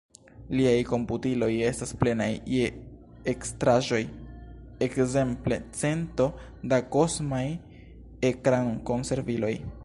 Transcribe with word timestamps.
Liaj 0.59 0.77
komputiloj 0.91 1.49
estaj 1.65 1.87
plenaj 2.03 2.29
je 2.53 2.71
ekstraĵoj, 3.33 3.99
ekzemple 4.87 5.61
cento 5.83 6.29
da 6.73 6.81
kosmaj 6.97 7.43
ekrankonserviloj! 8.33 9.55